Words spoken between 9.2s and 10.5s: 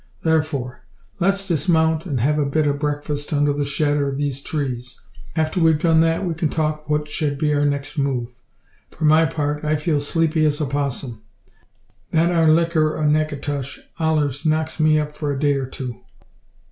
part, I feel sleepy